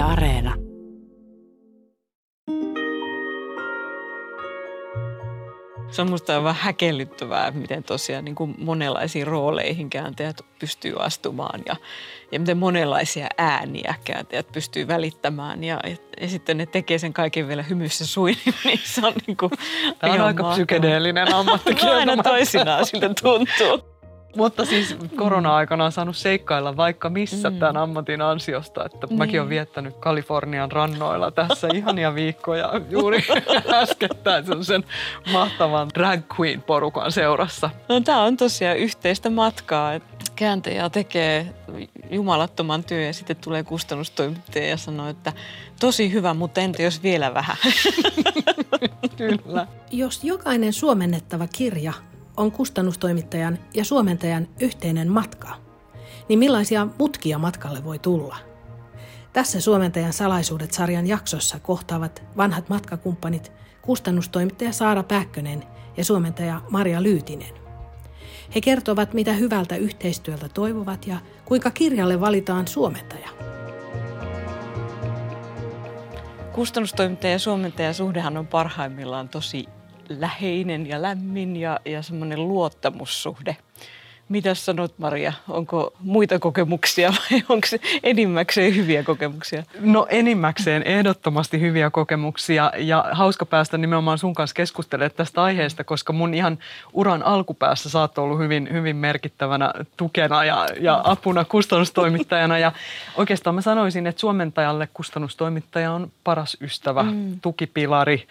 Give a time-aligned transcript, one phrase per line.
[0.00, 0.54] Yle Areena.
[5.90, 11.76] Se on musta vähän häkellyttävää, miten tosiaan niin kuin monenlaisiin rooleihin kääntäjät pystyy astumaan ja,
[12.32, 15.64] ja miten monenlaisia ääniä kääntäjät pystyy välittämään.
[15.64, 15.80] Ja,
[16.20, 19.52] ja sitten ne tekee sen kaiken vielä hymyssä suin, niin se on niin kuin
[19.98, 21.76] Tämä on aika psykedeellinen ammatti.
[21.86, 23.89] Aina toisinaan siltä tuntuu.
[24.36, 27.58] Mutta siis korona-aikana on saanut seikkailla vaikka missä mm.
[27.58, 28.84] tämän ammatin ansiosta.
[28.84, 29.18] Että niin.
[29.18, 33.24] mäkin olen viettänyt Kalifornian rannoilla tässä ihania viikkoja juuri
[33.82, 34.84] äskettäin sen
[35.32, 37.70] mahtavan drag queen porukan seurassa.
[37.88, 40.00] No tämä on tosiaan yhteistä matkaa.
[40.36, 41.54] Kääntäjä tekee
[42.10, 45.32] jumalattoman työn ja sitten tulee kustannustoimittaja ja sanoo, että
[45.80, 47.56] tosi hyvä, mutta entä jos vielä vähän?
[49.16, 49.66] Kyllä.
[49.90, 51.92] Jos jokainen suomennettava kirja
[52.40, 55.48] on kustannustoimittajan ja suomentajan yhteinen matka,
[56.28, 58.36] niin millaisia mutkia matkalle voi tulla?
[59.32, 65.62] Tässä Suomentajan salaisuudet-sarjan jaksossa kohtaavat vanhat matkakumppanit kustannustoimittaja Saara Pääkkönen
[65.96, 67.54] ja suomentaja Maria Lyytinen.
[68.54, 73.28] He kertovat, mitä hyvältä yhteistyöltä toivovat ja kuinka kirjalle valitaan suomentaja.
[76.52, 79.66] Kustannustoimittaja ja suomentaja suhdehan on parhaimmillaan tosi
[80.18, 83.56] läheinen ja lämmin ja, ja semmoinen luottamussuhde.
[84.30, 85.32] Mitä sanot Maria?
[85.48, 89.62] Onko muita kokemuksia vai onko se enimmäkseen hyviä kokemuksia?
[89.80, 96.12] No enimmäkseen ehdottomasti hyviä kokemuksia ja hauska päästä nimenomaan sun kanssa keskustelemaan tästä aiheesta, koska
[96.12, 96.58] mun ihan
[96.92, 102.72] uran alkupäässä sä oot ollut hyvin, hyvin merkittävänä tukena ja, ja apuna kustannustoimittajana ja
[103.16, 107.40] oikeastaan mä sanoisin, että suomentajalle kustannustoimittaja on paras ystävä, mm.
[107.42, 108.26] tukipilari,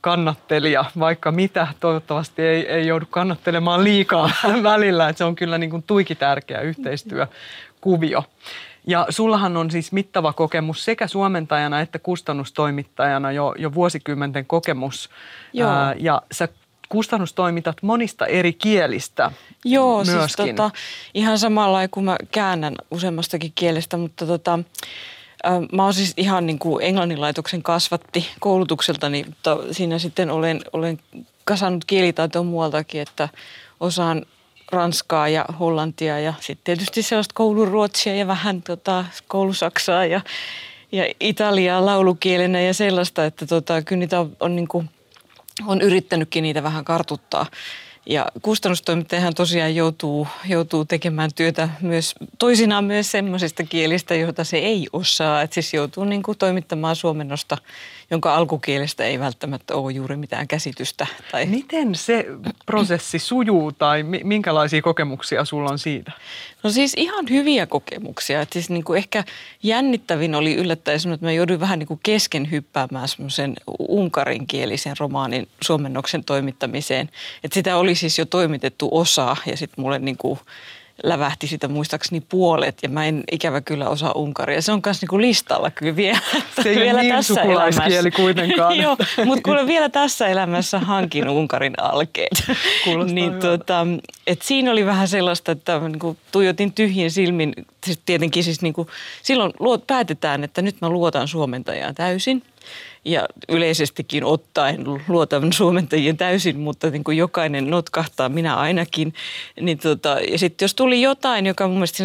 [0.00, 1.66] kannattelija, vaikka mitä.
[1.80, 4.30] Toivottavasti ei, ei joudu kannattelemaan liikaa
[4.62, 8.24] välillä, että se on kyllä niin kuin tuiki tärkeä yhteistyökuvio.
[8.86, 15.10] Ja sullahan on siis mittava kokemus sekä suomentajana että kustannustoimittajana jo, jo vuosikymmenten kokemus.
[15.52, 15.70] Joo.
[15.70, 16.48] Ää, ja sä
[16.88, 19.30] kustannustoimitat monista eri kielistä
[19.64, 20.44] Joo, siis myöskin.
[20.44, 20.70] siis tota,
[21.14, 24.58] ihan samalla kuin mä käännän useammastakin kielestä, mutta tota,
[25.72, 30.98] Mä oon siis ihan niin kuin englanninlaitoksen kasvatti koulutukseltani, mutta siinä sitten olen, olen
[31.44, 33.28] kasannut kielitaitoa muualtakin, että
[33.80, 34.26] osaan
[34.72, 40.20] ranskaa ja hollantia ja sitten tietysti sellaista kouluruotsia ja vähän tota, koulusaksaa ja,
[40.92, 44.90] ja italiaa laulukielenä ja sellaista, että tota, kyllä niitä on, on, niin kuin,
[45.66, 47.46] on yrittänytkin niitä vähän kartuttaa.
[48.06, 54.88] Ja kustannustoimittajahan tosiaan joutuu, joutuu tekemään työtä myös toisinaan myös semmoisista kielistä, joita se ei
[54.92, 55.42] osaa.
[55.42, 57.56] Että siis joutuu niin kuin toimittamaan suomennosta,
[58.10, 61.06] jonka alkukielestä ei välttämättä ole juuri mitään käsitystä.
[61.32, 61.46] Tai...
[61.46, 62.26] Miten se
[62.66, 66.12] prosessi sujuu tai minkälaisia kokemuksia sulla on siitä?
[66.62, 68.40] No siis ihan hyviä kokemuksia.
[68.40, 69.24] Että siis niin kuin ehkä
[69.62, 76.24] jännittävin oli yllättäen että mä jouduin vähän niin kuin kesken hyppäämään semmoisen unkarinkielisen romaanin suomennoksen
[76.24, 77.08] toimittamiseen.
[77.44, 80.38] Että sitä oli siis jo toimitettu osa ja sitten mulle niin kuin
[81.02, 84.62] lävähti sitä muistaakseni puolet ja mä en ikävä kyllä osaa unkaria.
[84.62, 86.18] Se on myös niinku listalla kyllä vielä.
[86.62, 88.10] Se ei vielä niin tässä elämässä.
[88.16, 88.76] kuitenkaan.
[88.82, 92.44] Joo, mutta kuule vielä tässä elämässä hankin unkarin alkeet.
[93.12, 93.86] niin, tota,
[94.26, 97.52] et siinä oli vähän sellaista, että niinku, tuijotin tyhjin silmin.
[97.84, 98.86] Siis tietenkin siis niinku,
[99.22, 102.42] silloin luot, päätetään, että nyt mä luotan suomentajaan täysin
[103.04, 109.14] ja yleisestikin ottaen luotan suomentajien täysin, mutta niin kuin jokainen notkahtaa, minä ainakin.
[109.60, 112.04] Niin tota, ja sitten jos tuli jotain, joka mun mielestä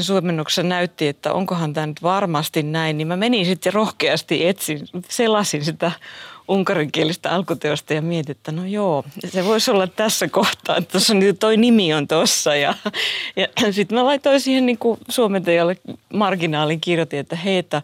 [0.50, 5.66] sen näytti, että onkohan tämä nyt varmasti näin, niin mä menin sitten rohkeasti etsin, selasin
[5.66, 5.92] sitä
[6.48, 11.58] unkarinkielistä alkuteosta ja mietin, että no joo, se voisi olla tässä kohtaa, että tuossa toi
[11.58, 12.56] nimi on tossa.
[12.56, 12.74] Ja,
[13.36, 15.78] ja sitten mä laitoin siihen niin kuin suomentajalle
[16.14, 17.82] marginaalin kirjoitin, että hei, että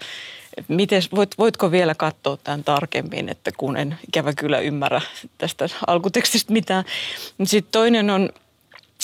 [0.68, 5.02] Mites, voit, voitko vielä katsoa tämän tarkemmin, että kun en ikävä kyllä ymmärrä
[5.38, 6.84] tästä alkutekstistä mitään.
[7.44, 8.30] Sitten toinen on,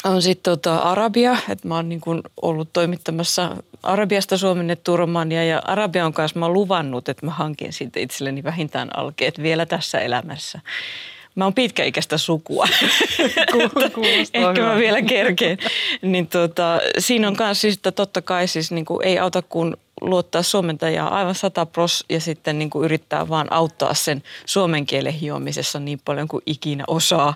[0.06, 2.02] on sitten tota Arabia, että mä oon niin
[2.42, 8.00] ollut toimittamassa Arabiasta suomennettua romania ja Arabian kanssa mä oon luvannut, että mä hankin siitä
[8.00, 10.60] itselleni vähintään alkeet vielä tässä elämässä.
[11.36, 12.66] Mä oon pitkäikäistä sukua.
[14.34, 15.58] Ehkä mä vielä kerkeen.
[16.02, 19.78] Niin tota, siinä on myös siis, että totta kai siis niin kuin ei auta kuin
[20.02, 25.14] luottaa suomentajaa aivan sata pros ja sitten niin kuin yrittää vaan auttaa sen suomen kielen
[25.14, 27.36] hiomisessa niin paljon kuin ikinä osaa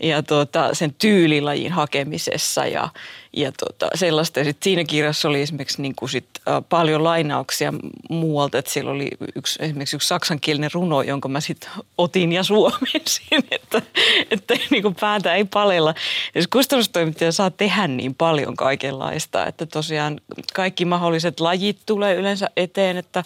[0.00, 2.88] ja tuota, sen tyylilajin hakemisessa ja,
[3.36, 4.40] ja tuota, sellaista.
[4.40, 7.72] Ja siinä kirjassa oli esimerkiksi niin kuin sit, äh, paljon lainauksia
[8.10, 13.44] muualta, että siellä oli yksi, esimerkiksi yksi saksankielinen runo, jonka mä sitten otin ja suomensin.
[13.50, 13.82] Että
[14.30, 15.94] että, niin kuin päätä ei palella.
[16.34, 20.20] Ja kustannustoimittaja saa tehdä niin paljon kaikenlaista, että tosiaan
[20.54, 23.24] kaikki mahdolliset lajit tulee yleensä eteen, että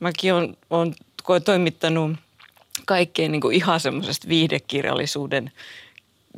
[0.00, 0.94] mäkin olen, olen
[1.44, 2.16] toimittanut
[2.86, 5.52] kaikkein niin kuin ihan semmoisesta viihdekirjallisuuden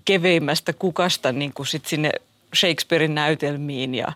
[0.04, 2.10] keveimmästä kukasta niin kuin sit sinne
[2.56, 4.12] Shakespearein näytelmiin ja,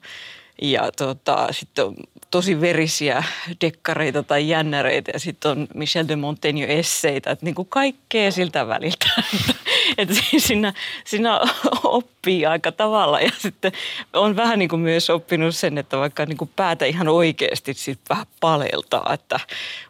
[0.63, 1.95] ja tota, sitten on
[2.31, 3.25] tosi verisiä
[3.61, 8.69] dekkareita tai jännäreitä ja sitten on Michel de Montaigne esseitä, että niin kuin kaikkea siltä
[8.69, 9.07] väliltä.
[9.99, 10.73] että siinä,
[11.05, 11.41] siinä
[11.85, 13.73] oppii aika tavalla ja sitten
[14.13, 18.01] on vähän niin kuin myös oppinut sen, että vaikka niin kuin päätä ihan oikeasti sit
[18.11, 19.41] vähän paleltaa, että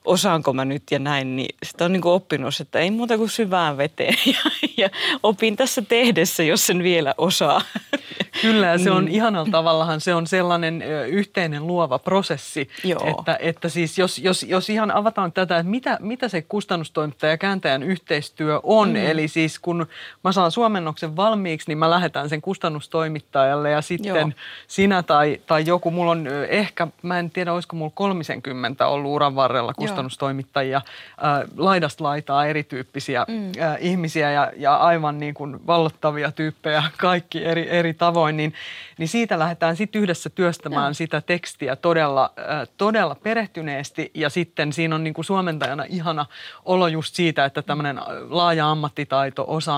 [0.05, 3.31] osaanko mä nyt ja näin, niin sitä on niin kuin oppinut, että ei muuta kuin
[3.31, 4.91] syvään veteen ja, ja
[5.23, 7.61] opin tässä tehdessä, jos sen vielä osaa.
[8.43, 9.15] Kyllä se on niin.
[9.15, 13.01] ihanalla tavallahan se on sellainen yhteinen luova prosessi, Joo.
[13.07, 17.39] että, että siis jos, jos, jos ihan avataan tätä, että mitä, mitä se kustannustoimittaja ja
[17.39, 18.97] kääntäjän yhteistyö on, mm.
[18.97, 19.86] eli siis kun
[20.25, 24.31] mä saan suomennoksen valmiiksi, niin mä lähetän sen kustannustoimittajalle ja sitten Joo.
[24.67, 29.35] sinä tai, tai joku, mulla on ehkä, mä en tiedä olisiko mulla 30 ollut uran
[29.35, 33.53] varrella kustannustoimittajia, äh, laidasta laitaa erityyppisiä mm.
[33.63, 38.55] äh, ihmisiä ja, ja aivan niin kuin vallottavia tyyppejä kaikki eri, eri tavoin, niin,
[38.99, 40.95] niin siitä lähdetään sitten yhdessä työstämään Joo.
[40.95, 46.27] sitä tekstiä todella, äh, todella perehtyneesti ja sitten siinä on niin kuin suomentajana ihana
[46.65, 48.01] olo just siitä, että tämmöinen
[48.31, 49.76] laaja ammattitaito, osaaminen,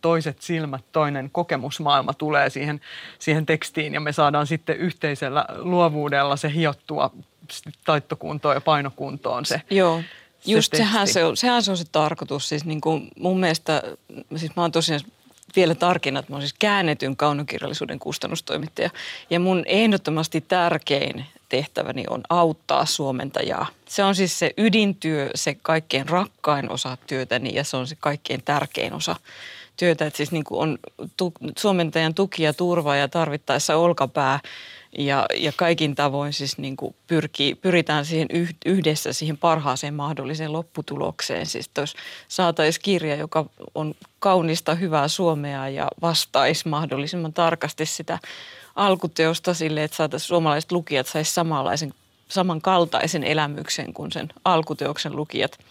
[0.00, 2.80] toiset silmät, toinen kokemusmaailma tulee siihen,
[3.18, 7.10] siihen tekstiin ja me saadaan sitten yhteisellä luovuudella se hiottua
[7.84, 9.62] taittokuntoon ja painokuntoon se.
[9.70, 10.02] Joo.
[10.46, 12.48] Just se sehän, se on, sehän se on se tarkoitus.
[12.48, 13.82] Siis niin kuin mun mielestä,
[14.36, 15.00] siis mä oon tosiaan
[15.56, 18.90] vielä tarkina, että mä oon siis käännetyn kaunokirjallisuuden kustannustoimittaja.
[19.30, 23.66] Ja mun ehdottomasti tärkein tehtäväni on auttaa suomentajaa.
[23.88, 28.42] Se on siis se ydintyö, se kaikkein rakkain osa työtäni ja se on se kaikkein
[28.44, 29.16] tärkein osa
[29.76, 30.06] työtä.
[30.06, 30.78] Että siis niin kuin on
[31.16, 34.40] tu, suomentajan tuki ja turva ja tarvittaessa olkapää
[34.98, 38.28] ja, ja kaikin tavoin siis niin kuin pyrkii, pyritään siihen
[38.66, 41.46] yhdessä siihen parhaaseen mahdolliseen lopputulokseen.
[41.46, 41.94] Siis jos
[42.28, 48.18] saataisiin kirja, joka on kaunista, hyvää suomea ja vastaisi mahdollisimman tarkasti sitä
[48.76, 51.94] alkuteosta sille, että saataisiin suomalaiset lukijat saisi samanlaisen,
[52.28, 55.58] samankaltaisen elämyksen kuin sen alkuteoksen lukijat–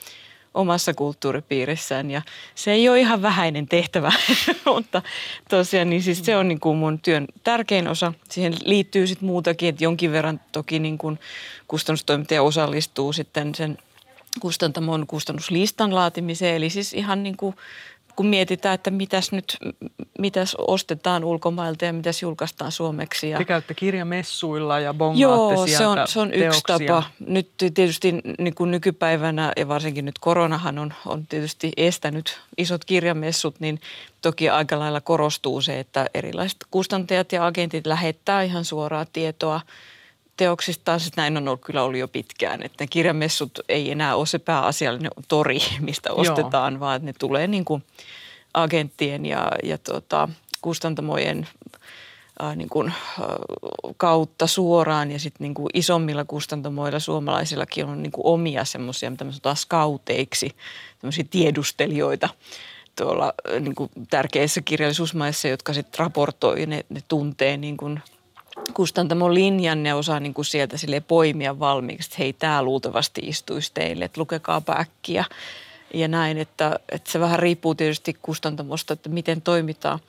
[0.54, 2.22] omassa kulttuuripiirissään ja
[2.56, 4.12] se ei ole ihan vähäinen tehtävä,
[4.74, 5.02] mutta
[5.50, 8.14] tosiaan niin siis se on niin kuin mun työn tärkein osa.
[8.30, 11.20] Siihen liittyy sitten muutakin, että jonkin verran toki niin kuin
[11.68, 13.78] kustannustoimittaja osallistuu sitten sen
[14.40, 17.56] kustantamon kustannuslistan laatimiseen, eli siis ihan niin kuin
[18.22, 19.58] kun mietitään, että mitäs nyt,
[20.20, 23.30] mitäs ostetaan ulkomailta ja mitäs julkaistaan suomeksi.
[23.30, 23.38] Ja...
[23.38, 27.04] Te käytte kirjamessuilla ja bongaatte Joo, se on, se on yksi tapa.
[27.20, 33.60] Nyt tietysti niin kuin nykypäivänä ja varsinkin nyt koronahan on, on tietysti estänyt isot kirjamessut,
[33.60, 33.80] niin
[34.22, 39.62] toki aika lailla korostuu se, että erilaiset kustantajat ja agentit lähettää ihan suoraa tietoa–
[40.42, 44.40] teoksistaan, siis näin on ollut, kyllä ollut jo pitkään, että kirjamessut ei enää ole se
[44.40, 46.80] pääasiallinen tori, mistä ostetaan, Joo.
[46.80, 47.84] vaan ne tulee niin kuin
[48.54, 50.30] agenttien ja, ja tota,
[50.62, 51.48] kustantamojen
[52.40, 53.28] ää, niin kuin, ää,
[53.98, 59.24] kautta suoraan ja sitten niin kuin isommilla kustantamoilla suomalaisillakin on niin kuin omia semmoisia, mitä
[59.24, 60.56] me sanotaan skauteiksi,
[61.00, 62.30] tämmöisiä tiedustelijoita
[62.96, 68.00] tuolla niin kuin tärkeissä kirjallisuusmaissa, jotka sitten raportoi ne, ne tuntee niin kuin
[68.74, 73.72] kustantamon linjan ne osaa niin kuin sieltä sille poimia valmiiksi, että hei, tämä luultavasti istuisi
[73.74, 75.26] teille, että lukekaapa äkkiä
[75.94, 80.00] ja näin, että, että se vähän riippuu tietysti kustantamosta, että miten toimitaan.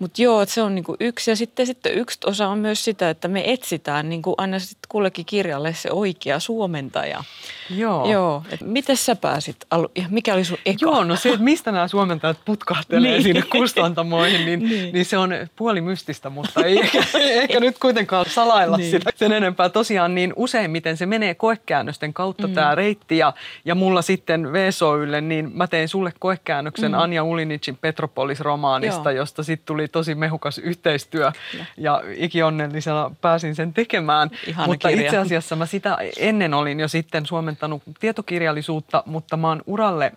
[0.00, 1.30] Mutta joo, se on niinku yksi.
[1.30, 5.26] Ja sitten, sitten yksi osa on myös sitä, että me etsitään niinku aina sitten kullekin
[5.26, 7.24] kirjalle se oikea suomentaja.
[7.70, 8.12] Joo.
[8.12, 8.42] Joo.
[8.50, 9.56] Et miten sä pääsit?
[9.96, 10.78] Ja mikä oli sun eka?
[10.80, 13.22] Joo, no se, että mistä nämä suomentajat putkahtelee niin.
[13.22, 14.92] sinne kustantamoihin, niin, niin.
[14.92, 17.04] niin se on puoli mystistä, mutta ei ehkä,
[17.42, 18.90] ehkä nyt kuitenkaan salailla niin.
[18.90, 19.68] sitä sen enempää.
[19.68, 22.54] Tosiaan niin useimmiten se menee koekäännösten kautta mm.
[22.54, 23.32] tämä reitti ja,
[23.64, 26.98] ja mulla sitten VSOYlle, niin mä tein sulle koekäännöksen mm.
[26.98, 29.16] Anja Ulinicin Petropolis-romaanista, Joo.
[29.16, 34.30] josta sitten tuli tosi mehukas yhteistyö ja, ja ikionnellisena pääsin sen tekemään.
[34.46, 35.04] Ihana mutta kirja.
[35.04, 40.12] itse asiassa mä sitä ennen olin jo sitten suomentanut tietokirjallisuutta, mutta mä oon uralle,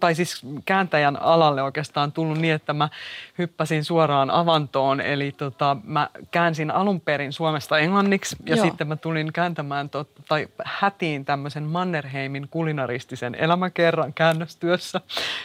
[0.00, 2.88] tai siis kääntäjän alalle oikeastaan tullut niin, että mä
[3.38, 5.00] hyppäsin suoraan avantoon.
[5.00, 8.64] Eli tota, mä käänsin alun perin Suomesta englanniksi ja Joo.
[8.66, 15.00] sitten mä tulin kääntämään tot, tai hätiin tämmöisen Mannerheimin kulinaristisen elämäkerran käännöstyössä.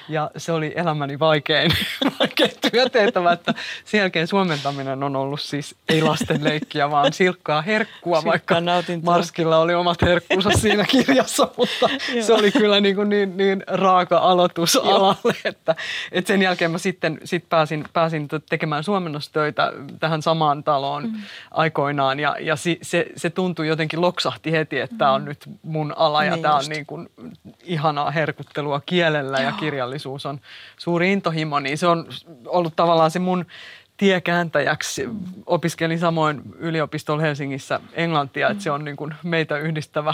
[0.10, 1.72] Ja se oli elämäni vaikein,
[2.20, 3.54] vaikein työtehtävä, että
[3.86, 8.56] sen jälkeen suomentaminen on ollut siis ei lasten leikkiä, vaan silkkaa herkkua, vaikka
[9.04, 11.90] Marskilla oli omat herkkunsa siinä kirjassa, mutta
[12.22, 15.76] se oli kyllä niin, kuin niin, niin raaka aloitus alalle, että,
[16.12, 21.22] että sen jälkeen mä sitten sit pääsin, pääsin tekemään suomennostöitä tähän samaan taloon mm.
[21.52, 25.28] aikoinaan ja, ja se, se, se tuntui jotenkin loksahti heti, että tämä on mm.
[25.28, 27.10] nyt mun ala ja niin tämä on niin kuin
[27.64, 29.50] ihanaa herkuttelua kielellä Joo.
[29.50, 30.40] ja kirjallisuus on
[30.78, 32.08] suuri intohimo, niin se on
[32.46, 33.46] ollut tavallaan se mun
[33.98, 35.10] tiekääntäjäksi.
[35.46, 40.14] Opiskelin samoin yliopistolla Helsingissä englantia, että se on niin kuin meitä yhdistävä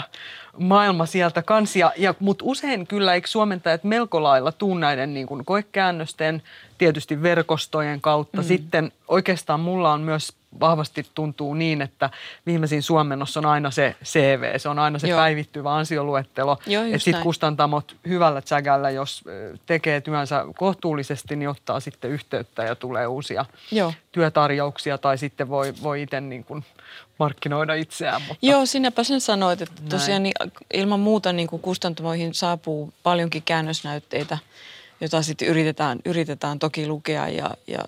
[0.58, 1.92] maailma sieltä kansia.
[1.96, 6.42] Ja, mutta usein kyllä eikö suomentajat melko lailla tuu näiden niin kuin koekäännösten,
[6.78, 8.42] tietysti verkostojen kautta.
[8.42, 8.44] Mm.
[8.44, 12.10] Sitten oikeastaan mulla on myös vahvasti tuntuu niin, että
[12.46, 15.18] viimeisin suomennos on aina se CV, se on aina se Joo.
[15.18, 16.58] päivittyvä ansioluettelo.
[16.92, 19.24] Että sitten kustantamot hyvällä tsägällä, jos
[19.66, 23.92] tekee työnsä kohtuullisesti, niin ottaa sitten yhteyttä ja tulee uusia Joo.
[24.12, 26.64] työtarjouksia tai sitten voi, voi itse niin kuin
[27.18, 28.22] markkinoida itseään.
[28.22, 30.34] Mutta Joo, sinäpä sen sanoit, että tosiaan niin
[30.74, 34.38] ilman muuta niin kuin kustantamoihin saapuu paljonkin käännösnäytteitä–
[35.00, 37.78] jota sitten yritetään, yritetään toki lukea ja, ja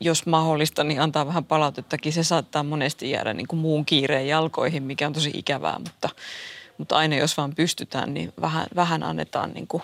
[0.00, 2.12] jos mahdollista, niin antaa vähän palautettakin.
[2.12, 6.08] Se saattaa monesti jäädä niin kuin muun kiireen jalkoihin, mikä on tosi ikävää, mutta,
[6.78, 9.82] mutta aina jos vaan pystytään, niin vähän, vähän annetaan niin kuin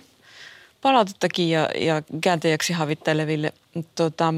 [0.83, 3.53] palautettakin ja, ja kääntäjäksi havitteleville.
[3.95, 4.35] Tota,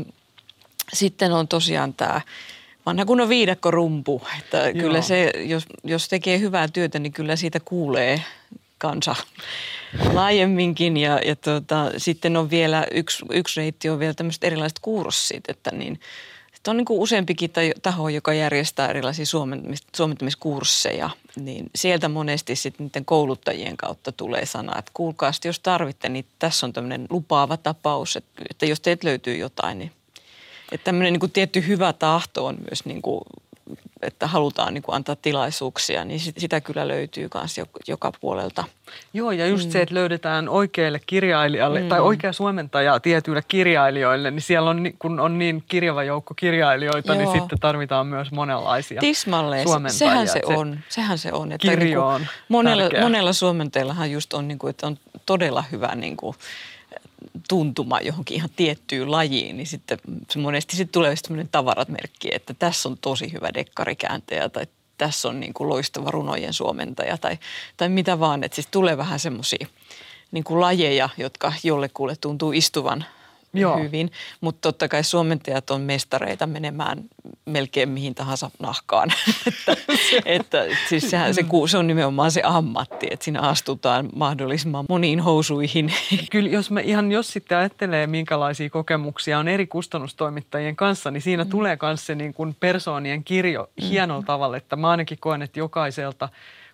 [0.92, 2.20] sitten on tosiaan tämä
[2.86, 4.72] vanha kunnon viidakkorumpu, että Joo.
[4.72, 8.24] kyllä se, jos, jos tekee hyvää työtä, niin kyllä siitä kuulee
[8.84, 9.16] kansa
[10.12, 10.96] laajemminkin.
[10.96, 15.70] Ja, ja tota, sitten on vielä, yksi, yksi reitti on vielä tämmöiset erilaiset kurssit, että
[15.70, 16.00] niin,
[16.56, 17.50] että on niin kuin useampikin
[17.82, 19.24] taho, joka järjestää erilaisia
[19.96, 26.26] suomentamiskursseja, niin sieltä monesti sitten niiden kouluttajien kautta tulee sana, että kuulkaa, jos tarvitte, niin
[26.38, 29.92] tässä on tämmöinen lupaava tapaus, että, että jos teet löytyy jotain, niin
[30.72, 33.20] että tämmöinen niin kuin tietty hyvä tahto on myös niin kuin
[34.04, 38.64] että halutaan niin kuin antaa tilaisuuksia, niin sitä kyllä löytyy myös joka puolelta.
[39.14, 39.72] Joo, ja just mm.
[39.72, 41.88] se, että löydetään oikealle kirjailijalle mm.
[41.88, 47.22] tai oikea suomentaja tietyille kirjailijoille, niin siellä on, kun on niin kirjava joukko kirjailijoita, niin
[47.22, 47.32] Joo.
[47.32, 50.78] niin sitten tarvitaan myös monenlaisia Tismalleen, sehän se, on.
[50.88, 51.52] Sehän se on.
[51.52, 55.94] Että kirjo niin on monella, monella suomenteellahan just on, niin kuin, että on todella hyvä
[55.94, 56.36] niin kuin,
[57.48, 59.98] tuntuma johonkin ihan tiettyyn lajiin, niin sitten
[60.30, 64.66] se monesti sitten tulee sellainen tavaratmerkki, että tässä on tosi hyvä dekkarikääntäjä tai
[64.98, 67.38] tässä on niin kuin loistava runojen suomentaja tai,
[67.76, 68.44] tai mitä vaan.
[68.44, 69.66] Että siis tulee vähän semmoisia
[70.32, 73.04] niin lajeja, jotka jollekulle tuntuu istuvan
[73.60, 73.78] Joo.
[73.78, 74.10] hyvin.
[74.40, 77.04] Mutta totta kai suomentajat on mestareita menemään
[77.46, 79.12] melkein mihin tahansa nahkaan.
[80.24, 85.20] että, että siis sehän, se, se on nimenomaan se ammatti, että siinä astutaan mahdollisimman moniin
[85.20, 85.92] housuihin.
[86.32, 91.44] Kyllä jos me ihan, jos sitten ajattelee minkälaisia kokemuksia on eri kustannustoimittajien kanssa, niin siinä
[91.44, 91.50] mm.
[91.50, 93.86] tulee myös se niin kuin persoonien kirjo mm.
[93.88, 94.26] hienolla mm.
[94.26, 96.28] tavalla, että mä ainakin koen, että jokaiselta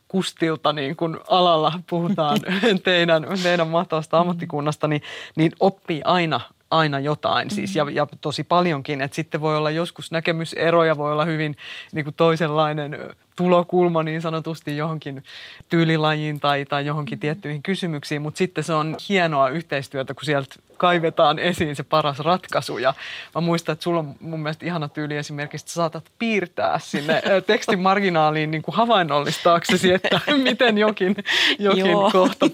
[0.09, 2.39] kustilta, niin kun alalla puhutaan
[2.85, 5.03] teidän, teidän mahtavasta ammattikunnasta, niin,
[5.37, 9.01] niin oppii aina aina jotain siis ja, ja tosi paljonkin.
[9.01, 11.57] Että sitten voi olla joskus näkemyseroja, voi olla hyvin
[11.93, 12.99] niin kuin toisenlainen
[13.37, 15.25] tulokulma niin sanotusti johonkin
[15.69, 21.39] tyylilajiin tai, tai johonkin tiettyihin kysymyksiin, mutta sitten se on hienoa yhteistyötä, kun sieltä kaivetaan
[21.39, 22.79] esiin se paras ratkaisu.
[22.79, 22.95] Ja
[23.35, 27.81] mä muistan, että sulla on mun mielestä ihana tyyli esimerkiksi, että saatat piirtää sinne tekstin
[27.81, 30.21] marginaaliin niin kuin havainnollistaaksesi, että
[30.51, 31.17] miten jokin,
[31.59, 32.47] jokin kohta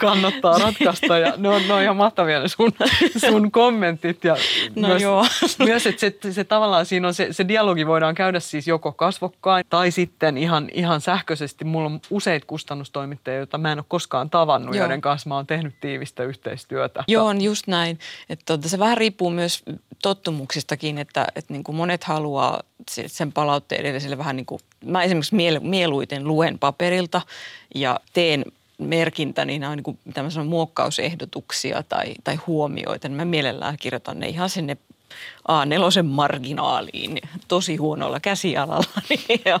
[0.00, 1.18] kannattaa ratkaista.
[1.18, 2.72] Ja ne on, ne on ihan mahtavia ne sun,
[3.16, 4.24] sun kommentit.
[4.24, 4.36] Ja
[4.76, 5.26] no myös, joo.
[5.58, 9.64] myös, että se, se tavallaan siinä on se, se dialogi voidaan käydä siis joko kasvokkain
[9.70, 11.64] tai sitten ihan, ihan sähköisesti.
[11.64, 14.84] Mulla on useita kustannustoimittajia, joita mä en ole koskaan tavannut, joo.
[14.84, 17.04] joiden kanssa mä oon tehnyt tiivistä yhteistyötä.
[17.08, 17.98] Joo, on just näin.
[18.28, 19.62] Että tuota, se vähän riippuu myös
[20.02, 22.62] tottumuksistakin, että, että niin kuin monet haluaa
[23.06, 27.20] sen palautteen edelliselle vähän niin kuin, mä esimerkiksi mieluiten luen paperilta
[27.74, 28.44] ja teen
[28.78, 33.08] merkintä, niin nämä on niin tämmöisiä muokkausehdotuksia tai, tai huomioita.
[33.08, 34.76] Niin mä mielellään kirjoitan ne ihan sinne
[35.48, 37.18] A4 marginaaliin
[37.48, 39.00] tosi huonolla käsialalla.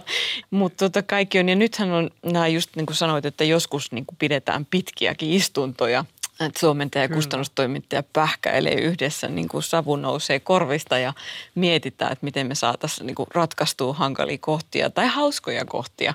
[0.50, 4.06] Mutta tota kaikki on, ja nythän on nämä just niin kuin sanoit, että joskus niin
[4.06, 6.04] kuin pidetään pitkiäkin istuntoja
[6.40, 11.12] että suomentaja ja kustannustoimittaja pähkäilee yhdessä, niin kuin savu nousee korvista ja
[11.54, 16.14] mietitään, että miten me saataisiin niin ratkaistua hankalia kohtia tai hauskoja kohtia.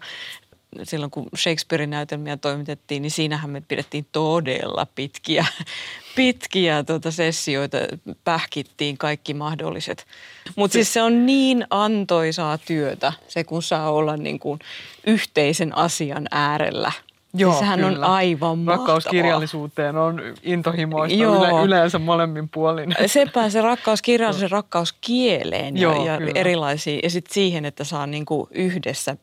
[0.83, 5.45] Silloin kun Shakespearein näytelmiä toimitettiin, niin siinähän me pidettiin todella pitkiä,
[6.15, 7.77] pitkiä tuota sessioita,
[8.23, 10.07] pähkittiin kaikki mahdolliset.
[10.55, 14.59] Mutta siis se on niin antoisaa työtä, se kun saa olla niin kuin
[15.07, 16.91] yhteisen asian äärellä–
[17.33, 18.05] Joo, siis sehän kyllä.
[18.05, 18.77] on aivan mahtavaa.
[18.77, 21.65] Rakkauskirjallisuuteen on intohimoista Joo.
[21.65, 22.95] yleensä molemmin puolin.
[23.05, 26.99] Sepä se rakkaus kirjallisuuteen, se rakkaus kieleen ja, Joo, ja erilaisiin.
[27.03, 29.17] Ja sitten siihen, että saa niinku yhdessä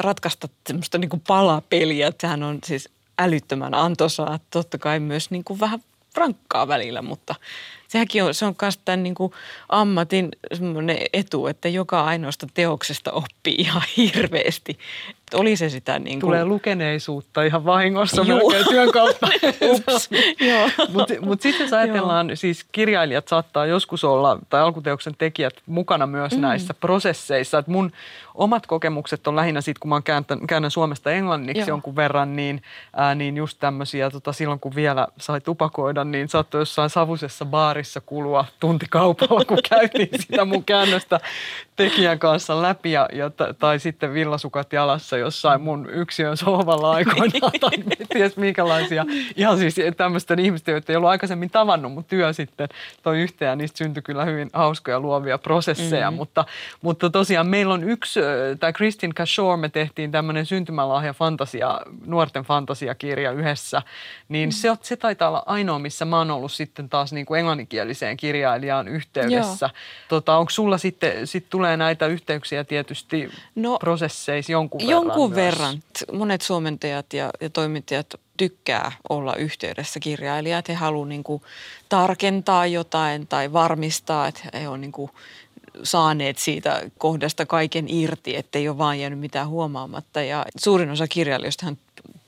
[0.00, 2.12] ratkaista semmoista niinku palapeliä.
[2.20, 2.88] Sehän on siis
[3.18, 4.38] älyttömän antoisaa.
[4.50, 5.80] Totta kai myös niinku vähän
[6.16, 7.34] rankkaa välillä, mutta
[7.88, 9.32] sehän on, se on myös tämän niin kuin
[9.68, 10.28] ammatin
[11.12, 14.78] etu, että joka ainoasta teoksesta oppii ihan hirveästi.
[15.34, 16.20] Oli se sitä niin kuin...
[16.20, 19.28] Tulee lukeneisuutta ihan vahingossa melkein työn kautta.
[20.94, 22.36] Mutta mut sitten jos ajatellaan, Joo.
[22.36, 26.40] siis kirjailijat saattaa joskus olla, tai alkuteoksen tekijät mukana myös mm.
[26.40, 27.58] näissä prosesseissa.
[27.58, 27.92] Et mun
[28.34, 31.68] omat kokemukset on lähinnä siitä, kun mä käännän, käännän Suomesta englanniksi Joo.
[31.68, 32.62] jonkun verran, niin,
[32.96, 38.00] ää, niin just tämmöisiä, tota, silloin kun vielä sai tupakoida, niin saattoi jossain savusessa baarissa
[38.00, 41.20] kulua tuntikaupalla, kun käytiin sitä mun käännöstä
[41.76, 47.70] tekijän kanssa läpi ja, ja, tai sitten villasukat jalassa jossain mun yksiön sohvalla aikoinaan tai
[48.12, 49.06] ties minkälaisia.
[49.36, 52.68] Ihan siis tämmöisten ihmisten, joita ei ollut aikaisemmin tavannut, mutta työ sitten
[53.02, 56.10] toi yhteen ja niistä syntyi kyllä hyvin hauskoja luovia prosesseja.
[56.10, 56.16] Mm-hmm.
[56.16, 56.44] Mutta,
[56.82, 58.20] mutta tosiaan meillä on yksi,
[58.60, 63.82] tämä Kristin Cashore, me tehtiin tämmöinen syntymälahja fantasia, nuorten fantasiakirja yhdessä,
[64.28, 64.76] niin mm-hmm.
[64.76, 68.88] se, se taitaa olla ainoa, missä mä oon ollut sitten taas niin kuin englanninkieliseen kirjailijaan
[68.88, 69.70] yhteydessä.
[70.08, 75.36] Tota, onko sulla sitten, sit tulee näitä yhteyksiä tietysti no, prosesseissa jonkun verran Jonkun myös.
[75.36, 75.82] verran.
[76.12, 80.68] Monet suomentajat ja, ja toimittajat tykkää olla yhteydessä kirjailijat.
[80.68, 81.42] He haluavat niin kuin
[81.88, 85.10] tarkentaa jotain tai varmistaa, että he on niin kuin
[85.82, 90.22] saaneet siitä kohdasta kaiken irti, ettei ole vaan jäänyt mitään huomaamatta.
[90.22, 91.66] Ja suurin osa kirjailijoista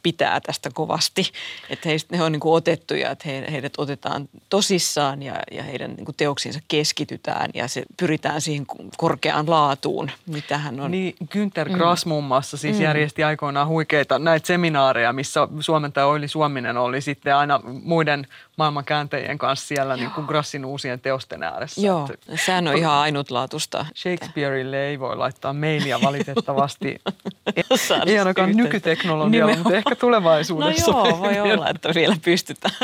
[0.04, 1.32] pitää tästä kovasti,
[1.70, 5.94] että heistä, he on niin kuin otettuja, että he, heidät otetaan tosissaan ja, ja heidän
[5.94, 10.90] niin kuin teoksiinsa keskitytään ja se pyritään siihen korkeaan laatuun, mitä hän on.
[10.90, 11.74] Niin, Günther mm.
[11.74, 12.08] Grass mm.
[12.08, 12.82] muun muassa siis mm.
[12.82, 19.38] järjesti aikoinaan huikeita näitä seminaareja, missä suomentaja Oili Suominen oli sitten aina muiden maailman kääntäjien
[19.38, 21.80] kanssa siellä niin kuin Grassin uusien teosten ääressä.
[21.80, 23.86] Joo, että, sehän on ihan ainutlaatuista.
[23.94, 27.00] Shakespeareille ei voi laittaa mailia valitettavasti.
[28.06, 30.92] ei ainakaan nykyteknologialla, mutta ehkä tulevaisuudessa.
[30.92, 32.74] No joo, voi olla, että vielä pystytään.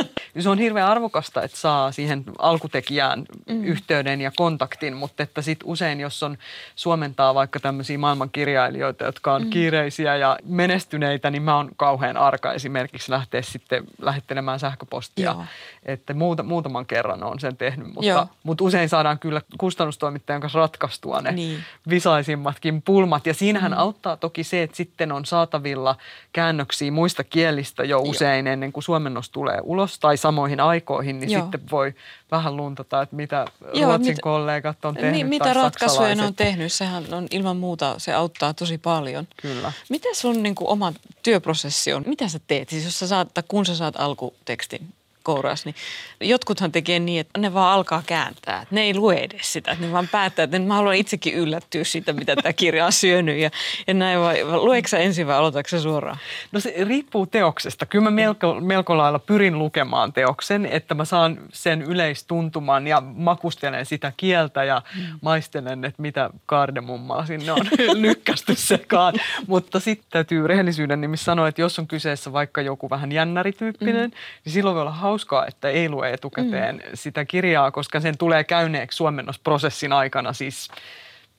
[0.40, 3.64] Se on hirveän arvokasta, että saa siihen alkutekijään mm.
[3.64, 6.38] yhteyden ja kontaktin, mutta että sit usein, jos on
[6.76, 9.50] suomentaa vaikka tämmöisiä maailmankirjailijoita, jotka on mm.
[9.50, 15.30] kiireisiä ja menestyneitä, niin mä oon kauhean arka esimerkiksi lähteä sitten lähettelemään sähköpostia.
[15.30, 15.44] Joo
[15.82, 21.20] että muuta, muutaman kerran on sen tehnyt, mutta, mutta usein saadaan kyllä kustannustoimittajan kanssa ratkaistua
[21.20, 21.64] ne niin.
[21.88, 23.26] visaisimmatkin pulmat.
[23.26, 23.78] Ja siinähän mm.
[23.78, 25.96] auttaa toki se, että sitten on saatavilla
[26.32, 28.52] käännöksiä muista kielistä jo usein Joo.
[28.52, 31.42] ennen kuin suomennos tulee ulos tai samoihin aikoihin, niin Joo.
[31.42, 31.94] sitten voi
[32.30, 35.12] vähän luntata, että mitä Joo, Ruotsin mit, kollegat on tehnyt.
[35.12, 39.28] Niin, mitä ratkaisuja ne on tehnyt, sehän on ilman muuta, se auttaa tosi paljon.
[39.42, 39.72] Kyllä.
[39.88, 42.02] Mitä sun niin kuin, oma työprosessi on?
[42.06, 42.68] Mitä sä teet?
[42.68, 44.88] Siis jos sä saat, kun sä saat alkutekstin
[45.22, 45.74] kouras, niin
[46.20, 48.66] jotkuthan tekee niin, että ne vaan alkaa kääntää.
[48.70, 52.36] Ne ei lue edes sitä, ne vaan päättää, että mä haluan itsekin yllättyä siitä, mitä
[52.36, 53.50] tämä kirja on syönyt ja,
[53.86, 56.18] ja näin vai, lueeko ensin vai aloitatko suoraan?
[56.52, 57.86] No se riippuu teoksesta.
[57.86, 63.86] Kyllä mä melko, melko lailla pyrin lukemaan teoksen, että mä saan sen yleistuntuman ja makustelen
[63.86, 65.02] sitä kieltä ja mm.
[65.22, 67.66] maistelen, että mitä kardemummaa sinne on
[68.06, 69.14] lykkästy sekaan.
[69.46, 74.16] Mutta sitten täytyy rehellisyyden nimissä sanoa, että jos on kyseessä vaikka joku vähän jännärityyppinen, mm.
[74.44, 76.90] niin silloin voi olla hauskaa, että ei lue etukäteen mm.
[76.94, 80.68] sitä kirjaa, koska sen tulee käyneeksi suomennosprosessin aikana siis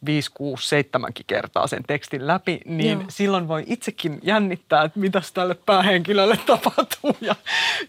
[0.05, 3.05] 5, 6, 7 kertaa sen tekstin läpi, niin Joo.
[3.09, 7.17] silloin voi itsekin jännittää, että mitä tälle päähenkilölle tapahtuu.
[7.21, 7.35] Ja,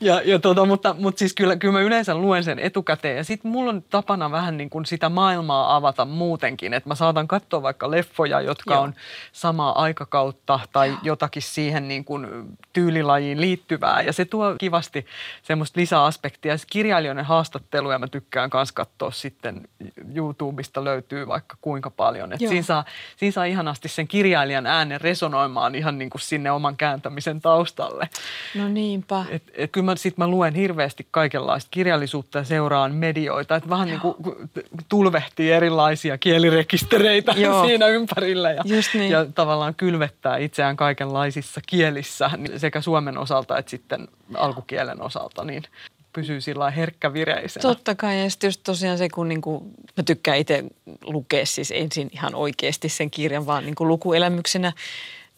[0.00, 3.50] ja, ja tota, mutta, mutta siis kyllä, kyllä mä yleensä luen sen etukäteen ja sitten
[3.50, 7.90] mulla on tapana vähän niin kuin sitä maailmaa avata muutenkin, että mä saatan katsoa vaikka
[7.90, 8.82] leffoja, jotka Joo.
[8.82, 8.94] on
[9.32, 10.98] samaa aikakautta tai Joo.
[11.02, 12.28] jotakin siihen niin kuin
[12.72, 15.06] tyylilajiin liittyvää ja se tuo kivasti
[15.42, 16.56] semmoista lisäaspektia.
[16.70, 19.68] Kirjailijoiden haastatteluja mä tykkään myös katsoa sitten
[20.14, 22.32] YouTubesta löytyy vaikka kuinka paljon paljon.
[22.32, 22.84] Että siinä, saa,
[23.16, 28.08] siinä saa ihanasti sen kirjailijan äänen resonoimaan ihan niin kuin sinne oman kääntämisen taustalle.
[28.54, 29.24] No niinpä.
[29.30, 33.56] Et, et kyllä mä, sit mä luen hirveästi kaikenlaista kirjallisuutta ja seuraan medioita.
[33.56, 34.16] Että vähän Joo.
[34.16, 34.50] niin kuin
[34.88, 37.64] tulvehtii erilaisia kielirekistereitä Joo.
[37.66, 38.62] siinä ympärillä ja,
[38.94, 39.10] niin.
[39.10, 45.44] ja tavallaan kylvettää itseään kaikenlaisissa kielissä sekä suomen osalta että sitten alkukielen osalta.
[45.44, 45.62] Niin
[46.12, 47.62] pysyy sillä herkkävireisenä.
[47.62, 50.64] Totta kai, ja sitten just tosiaan se, kun niinku, mä tykkään itse
[51.04, 54.72] lukea siis ensin ihan oikeasti sen kirjan vaan niinku lukuelämyksenä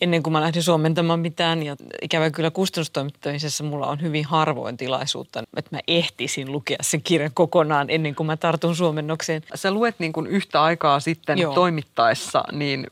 [0.01, 1.63] ennen kuin mä lähdin suomentamaan mitään.
[1.63, 7.31] Ja ikävä kyllä kustannustoimittamisessa mulla on hyvin harvoin tilaisuutta, että mä ehtisin lukea sen kirjan
[7.35, 9.43] kokonaan ennen kuin mä tartun suomennokseen.
[9.55, 11.55] Sä luet niin kuin yhtä aikaa sitten Joo.
[11.55, 12.87] toimittaessa, niin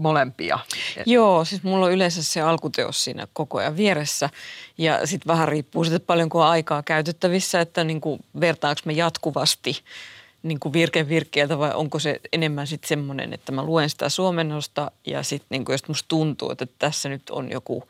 [0.00, 0.58] molempia?
[1.06, 4.30] Joo, siis mulla on yleensä se alkuteos siinä koko ajan vieressä
[4.78, 9.82] ja sitten vähän riippuu siitä paljonko on aikaa käytettävissä, että niin kuin vertaanko me jatkuvasti
[10.42, 14.90] niin kuin virke virkeeltä vai onko se enemmän sitten semmoinen, että mä luen sitä suomennosta
[15.06, 17.84] ja sitten niin kuin jos musta tuntuu, että tässä nyt on joku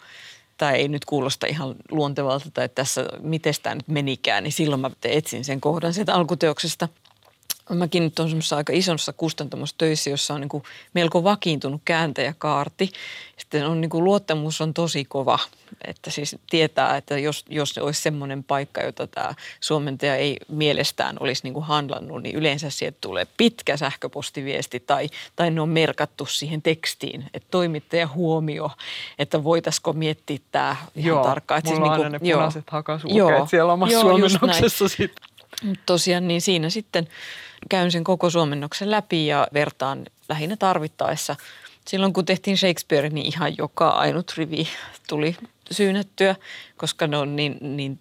[0.57, 4.91] tai ei nyt kuulosta ihan luontevalta tai tässä miten tämä nyt menikään, niin silloin mä
[5.05, 6.89] etsin sen kohdan sieltä alkuteoksesta–
[7.75, 10.63] Mäkin nyt on semmoisessa aika isossa kustantamossa töissä, jossa on niin kuin
[10.95, 12.91] melko vakiintunut kääntäjäkaarti.
[13.37, 15.39] Sitten on niin kuin luottamus on tosi kova,
[15.85, 21.43] että siis tietää, että jos, jos olisi semmoinen paikka, jota tämä suomentaja ei mielestään olisi
[21.45, 26.63] niin kuin handlannut, niin yleensä sieltä tulee pitkä sähköpostiviesti tai, tai ne on merkattu siihen
[26.63, 28.71] tekstiin, että toimittaja huomio,
[29.19, 31.59] että voitaisiko miettiä tämä ihan joo, tarkkaan.
[31.59, 32.65] Että siis niin kuin, ne punaiset
[33.05, 35.30] joo, siellä omassa joo, suomennoksessa sitten.
[35.87, 37.09] Tosiaan niin siinä sitten
[37.69, 41.37] käyn sen koko suomennoksen läpi ja vertaan lähinnä tarvittaessa.
[41.87, 44.69] Silloin kun tehtiin Shakespeare, niin ihan joka ainut rivi
[45.09, 45.37] tuli
[45.71, 46.37] syynättyä,
[46.77, 47.99] koska ne on niin, niin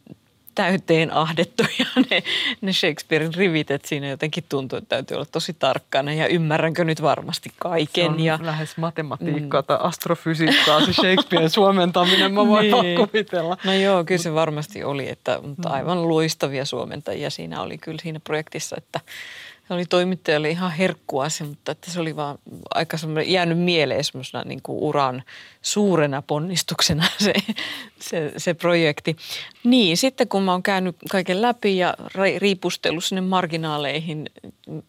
[0.60, 2.24] täyteen ahdettuja ne,
[2.62, 7.02] ne Shakespearein rivit, että siinä jotenkin tuntuu, että täytyy olla tosi tarkkana ja ymmärränkö nyt
[7.02, 8.06] varmasti kaiken.
[8.06, 9.66] Se on ja, lähes matematiikkaa mm.
[9.66, 12.98] tai astrofysiikkaa se Shakespearein suomentaminen, mä voin niin.
[12.98, 13.58] kuvitella.
[13.64, 15.76] No joo, kyllä se varmasti oli, että, mutta mm.
[15.76, 19.00] aivan loistavia suomentajia siinä oli kyllä siinä projektissa, että
[19.70, 22.38] se oli toimittajalle ihan herkkuasia, mutta että se oli vaan
[22.76, 25.24] aika jäänyt mieleen semmoisena niin kuin uran
[25.62, 27.34] suurena ponnistuksena se,
[28.00, 29.16] se, se projekti.
[29.64, 31.94] Niin, sitten kun mä oon käynyt kaiken läpi ja
[32.38, 34.30] riipustellut sinne marginaaleihin,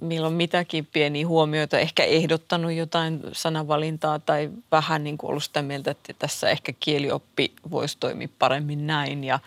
[0.01, 5.91] milloin mitäkin pieniä huomioita, ehkä ehdottanut jotain sanavalintaa tai vähän niin kuin ollut sitä mieltä,
[5.91, 9.25] että tässä ehkä kielioppi voisi toimia paremmin näin.
[9.25, 9.39] Ja,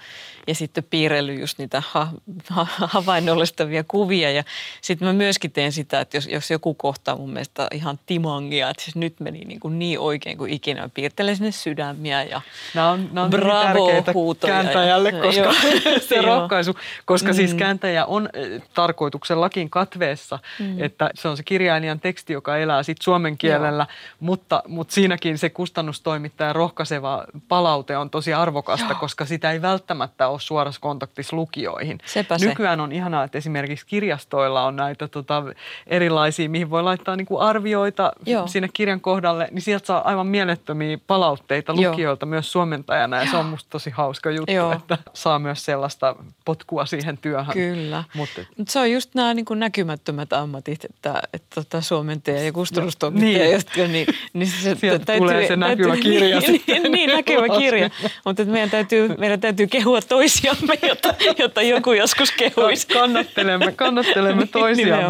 [0.48, 2.08] ja sitten piirrellyt just niitä ha,
[2.50, 4.44] ha, havainnollistavia kuvia ja
[4.82, 8.84] sitten mä myöskin teen sitä, että jos, jos joku kohtaa mun mielestä ihan timangia, että
[8.84, 12.42] siis nyt meni niin, kuin niin oikein kuin ikinä piirtelee sinne sydämiä ja
[12.74, 14.14] nämä on, nämä on bravo tärkeitä
[14.48, 15.54] kääntäjälle, koska
[16.10, 17.50] se rohkaisu, koska siis mm.
[17.50, 20.84] siis kääntäjä on eh, tarkoituksellakin katveessa, mm.
[20.84, 23.88] että se on se kirjailijan teksti, joka elää sit suomen kielellä,
[24.20, 29.00] mutta, mutta siinäkin se kustannustoimittajan rohkaiseva palaute on tosi arvokasta, Joo.
[29.00, 31.98] koska sitä ei välttämättä ole suorassa kontaktissa lukijoihin.
[32.06, 32.84] Sepä Nykyään se.
[32.84, 35.44] on ihanaa, että esimerkiksi kirjastoilla on näitä tota,
[35.88, 38.48] erilaisia, mihin voi laittaa niinku arvioita Joo.
[38.48, 42.30] sinne kirjan kohdalle, niin sieltä saa aivan mielettömiä palautteita lukijoilta Joo.
[42.30, 43.32] myös suomentajana ja Joo.
[43.32, 44.72] se on musta tosi hauska juttu, Joo.
[44.72, 47.54] että saa myös sellaista potkua siihen työhön.
[47.54, 52.44] Kyllä, mutta Mut se on just nämä niin kuin näkymättömät ammatit, että, että tota, suomentaja
[52.44, 53.52] ja kustannustoimittaja, niin.
[53.52, 57.60] jotka, niin, niin se, Sieltä täytyy, tulee se näkyvä täytyy, kirja niin, niin, niin, näkyvä
[57.60, 57.90] kirja,
[58.26, 62.88] mutta meidän täytyy, meidän täytyy kehua toisiamme, jotta, jotta joku joskus kehuisi.
[62.88, 65.03] Kannattelemme, kannattelemme toisiamme.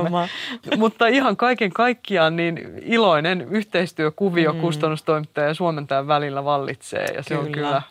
[0.78, 4.62] Mutta ihan kaiken kaikkiaan niin iloinen yhteistyökuvio mm.
[4.62, 7.42] kustannustoimittaja ja Suomen työnantajan välillä vallitsee ja se kyllä.
[7.42, 7.82] on kyllä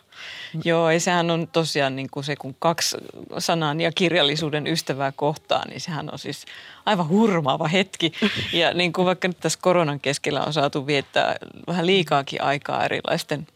[0.63, 2.97] Joo, ja sehän on tosiaan niin kuin se, kun kaksi
[3.37, 6.45] sanan ja kirjallisuuden ystävää kohtaa, niin sehän on siis
[6.85, 8.13] aivan hurmaava hetki.
[8.53, 11.35] Ja niin kuin vaikka nyt tässä koronan keskellä on saatu viettää
[11.67, 13.47] vähän liikaakin aikaa erilaisten,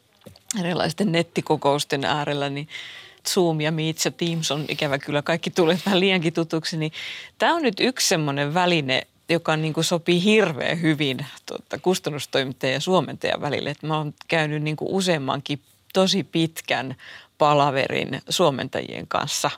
[0.59, 2.67] erilaisten nettikokousten äärellä, niin
[3.27, 6.91] Zoom ja Meet ja Teams on ikävä kyllä kaikki tulee vähän liiankin tutuksi, niin
[7.37, 12.79] tämä on nyt yksi semmoinen väline, joka niin kuin sopii hirveän hyvin tuota, kustannustoimittajan ja
[12.79, 13.69] suomentajan välille.
[13.69, 15.61] Et mä oon käynyt niin kuin useammankin
[15.93, 16.95] tosi pitkän
[17.37, 19.51] palaverin suomentajien kanssa.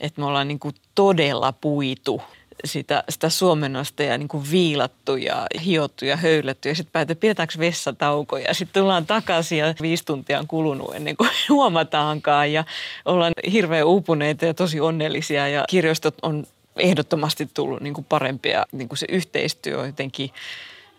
[0.00, 2.22] Että me ollaan niin kuin todella puitu
[2.64, 6.68] sitä, sitä suomennosta ja niin kuin viilattu ja hiottu ja höylätty.
[6.68, 11.16] Ja sitten päätetään, pidetäänkö vessatauko ja sitten tullaan takaisin ja viisi tuntia on kulunut ennen
[11.16, 12.52] kuin huomataankaan.
[12.52, 12.64] Ja
[13.04, 18.88] ollaan hirveän uupuneita ja tosi onnellisia ja kirjastot on ehdottomasti tullut niin kuin parempia, niin
[18.88, 20.30] kuin se yhteistyö on jotenkin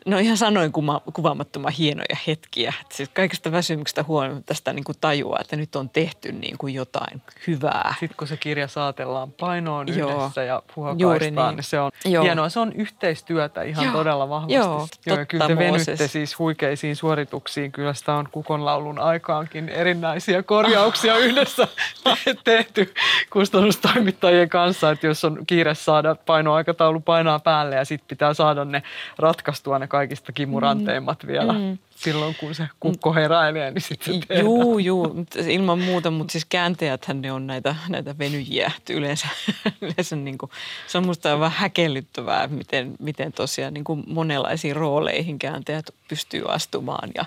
[0.08, 2.74] No ihan sanoin kuma, kuvaamattoman hienoja hetkiä.
[2.90, 7.22] siis kaikesta väsymyksestä huolimatta tästä niin kuin tajuaa, että nyt on tehty niin kuin jotain
[7.48, 7.96] hyvää.
[8.00, 10.20] Sitten kun se kirja saatellaan painoon Joo.
[10.20, 11.56] yhdessä ja puhakaistaan, niin.
[11.56, 12.24] niin se on Joo.
[12.24, 12.50] hienoa.
[12.50, 13.94] Se on yhteistyötä ihan Joo.
[13.94, 14.54] todella vahvasti.
[14.54, 17.72] Joo, Joo kyllä te venytte siis huikeisiin suorituksiin.
[17.72, 21.68] Kyllä sitä on kukonlaulun aikaankin erinäisiä korjauksia yhdessä
[22.44, 22.94] tehty
[23.30, 24.92] kustannustoimittajien kanssa.
[24.92, 28.84] Että jos on kiire saada painoaikataulu painaa päälle ja sitten pitää saada ne
[29.18, 31.28] ratkaistua ne kaikista kimuranteimmat mm.
[31.28, 31.54] vielä.
[31.54, 34.40] Mm silloin, kun se kukko heräilee, niin sitten se.
[34.40, 39.28] Juu, juu, ilman muuta, mutta siis kääntäjäthän ne on näitä, näitä venyjiä yleensä.
[39.82, 40.52] yleensä niin kuin,
[40.88, 47.10] se on musta aivan häkellyttävää, miten, miten tosiaan niin kuin monenlaisiin rooleihin kääntäjät pystyy astumaan
[47.16, 47.26] ja,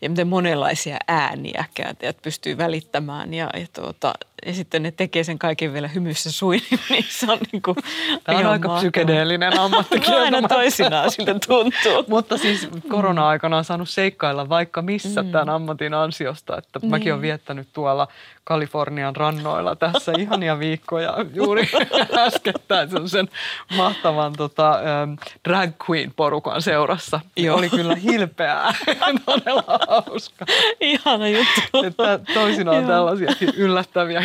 [0.00, 3.34] ja miten monenlaisia ääniä kääntäjät pystyy välittämään.
[3.34, 4.14] Ja, ja, tuota,
[4.46, 7.76] ja sitten ne tekee sen kaiken vielä hymyssä suin, niin se on niin kuin
[8.24, 8.78] Tämä on aika mahtavaa.
[8.78, 9.98] psykedeellinen ammatti.
[10.08, 12.04] No aina toisinaan siltä tuntuu.
[12.08, 15.32] Mutta siis korona-aikana on saanut seikkailla vaikka missä mm.
[15.32, 16.58] tämän ammatin ansiosta.
[16.58, 16.90] Että niin.
[16.90, 18.08] mäkin olen viettänyt tuolla
[18.44, 21.68] Kalifornian rannoilla tässä ihania viikkoja juuri
[22.26, 23.28] äskettäin sen
[23.76, 25.12] mahtavan tota, ähm,
[25.48, 27.20] drag queen porukan seurassa.
[27.36, 27.58] Joo.
[27.58, 28.74] Oli kyllä hilpeää,
[29.26, 30.46] todella hauska.
[30.80, 31.84] Ihana juttu.
[31.86, 32.88] Että toisinaan Joo.
[32.88, 34.22] tällaisiakin yllättäviä,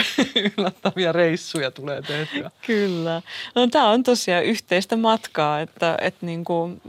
[0.57, 2.51] yllättäviä reissuja tulee tehtyä.
[2.67, 3.21] Kyllä.
[3.55, 6.81] No tämä on tosiaan yhteistä matkaa, että, että niin kuin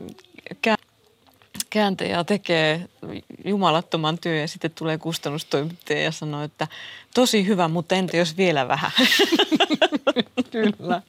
[1.74, 2.88] kä- kääntäjä tekee
[3.44, 6.68] jumalattoman työn ja sitten tulee kustannustoimittaja ja sanoo, että
[7.14, 8.90] tosi hyvä, mutta entä jos vielä vähän?
[10.50, 11.02] Kyllä.